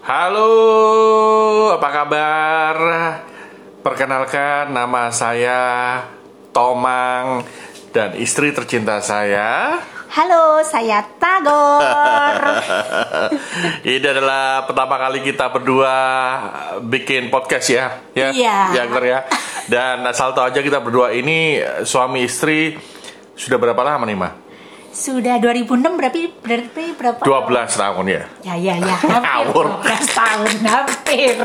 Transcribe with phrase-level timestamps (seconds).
[0.00, 0.48] Halo,
[1.76, 2.76] apa kabar?
[3.84, 5.60] Perkenalkan nama saya
[6.56, 7.44] Tomang
[7.92, 9.76] dan istri tercinta saya.
[10.08, 11.84] Halo, saya Tagor.
[13.92, 15.94] Ini adalah pertama kali kita berdua
[16.80, 18.58] bikin podcast ya, ya, Iya.
[18.80, 19.20] ya, ya.
[19.68, 22.72] Dan asal tahu aja kita berdua ini suami istri
[23.36, 24.32] sudah berapa lama nih, Ma?
[24.90, 27.22] Sudah 2006 berarti berarti berapa?
[27.22, 27.46] 12
[27.78, 28.22] tahun ya.
[28.42, 28.96] Ya ya ya.
[29.06, 29.66] Hampir Ngawur.
[29.86, 31.36] 12 tahun hampir.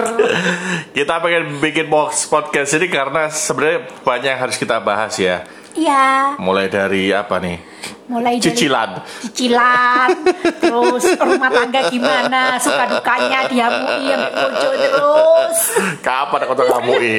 [0.91, 5.45] Kita pengen bikin box podcast ini karena sebenarnya banyak yang harus kita bahas ya.
[5.75, 7.59] Iya, Mulai dari apa nih?
[8.05, 9.01] mulai dari Cicilan.
[9.19, 10.13] cicilan,
[10.61, 15.57] terus rumah tangga gimana, suka dukanya diamui yang bojo terus.
[15.99, 17.15] Kapan aku tahu kamu i?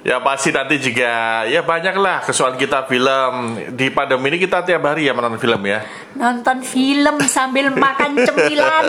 [0.00, 4.80] Ya pasti nanti juga ya banyak lah kesukaan kita film di pandemi ini kita tiap
[4.80, 5.84] hari ya menonton film ya
[6.16, 8.86] Nonton film sambil makan cemilan.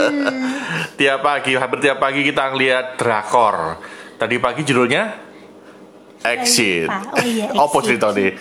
[0.99, 3.75] tiap pagi hampir tiap pagi kita ngeliat drakor
[4.15, 5.03] tadi pagi judulnya
[6.21, 6.87] Exit.
[6.87, 7.83] Oh iya, apa Exit.
[7.91, 8.31] cerita nih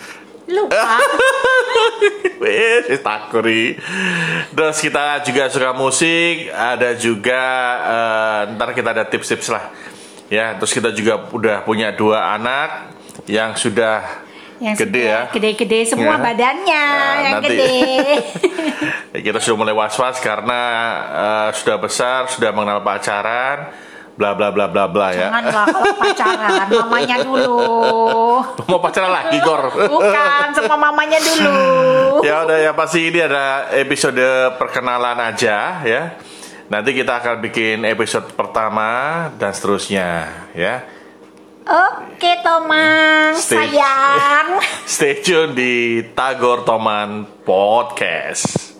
[0.51, 0.99] Lupa.
[2.43, 3.77] Wes, takuri.
[4.51, 7.43] Terus kita juga suka musik, ada juga
[7.79, 9.71] eh, ntar kita ada tips-tips lah.
[10.31, 12.95] Ya, terus kita juga udah punya dua anak
[13.27, 14.23] yang sudah
[14.61, 15.21] Yang gede ya.
[15.27, 16.23] Gede-gede semua Ya.
[16.23, 17.75] badannya Nah, yang nanti- gede.
[19.13, 20.61] Ya, kita sudah mulai was-was karena
[21.11, 23.73] eh, sudah besar, sudah mengenal pacaran,
[24.13, 25.27] bla bla bla bla bla ya.
[25.27, 27.59] Janganlah kalau pacaran, mamanya dulu.
[28.69, 29.61] Mau pacaran lagi, Gor.
[29.67, 31.57] Bukan, sama mamanya dulu.
[32.27, 34.21] ya udah ya pasti ini ada episode
[34.55, 36.03] perkenalan aja ya.
[36.71, 40.07] Nanti kita akan bikin episode pertama dan seterusnya
[40.55, 40.87] ya.
[41.67, 44.47] Oke, Tomang, Stay- sayang.
[44.87, 48.70] Stay tune di Tagor Toman Podcast.